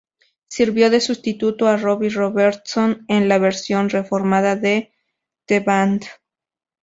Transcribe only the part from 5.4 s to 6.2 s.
The Band.